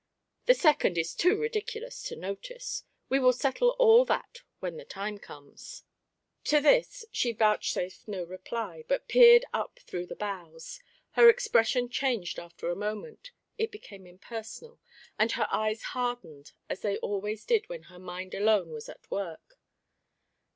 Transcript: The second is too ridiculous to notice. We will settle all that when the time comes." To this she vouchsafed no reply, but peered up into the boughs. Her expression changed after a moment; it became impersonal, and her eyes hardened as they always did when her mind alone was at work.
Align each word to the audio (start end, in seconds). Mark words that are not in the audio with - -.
The 0.47 0.55
second 0.55 0.97
is 0.97 1.13
too 1.13 1.37
ridiculous 1.37 2.01
to 2.09 2.15
notice. 2.15 2.85
We 3.07 3.19
will 3.19 3.33
settle 3.33 3.75
all 3.77 4.03
that 4.05 4.41
when 4.59 4.77
the 4.77 4.83
time 4.83 5.19
comes." 5.19 5.83
To 6.45 6.59
this 6.59 7.05
she 7.11 7.33
vouchsafed 7.33 8.07
no 8.07 8.23
reply, 8.23 8.83
but 8.87 9.07
peered 9.07 9.45
up 9.53 9.79
into 9.79 10.07
the 10.07 10.15
boughs. 10.15 10.81
Her 11.11 11.29
expression 11.29 11.87
changed 11.87 12.39
after 12.39 12.71
a 12.71 12.75
moment; 12.75 13.29
it 13.59 13.69
became 13.71 14.07
impersonal, 14.07 14.79
and 15.19 15.33
her 15.33 15.47
eyes 15.51 15.83
hardened 15.93 16.53
as 16.67 16.81
they 16.81 16.97
always 16.97 17.45
did 17.45 17.69
when 17.69 17.83
her 17.83 17.99
mind 17.99 18.33
alone 18.33 18.71
was 18.71 18.89
at 18.89 19.07
work. 19.11 19.59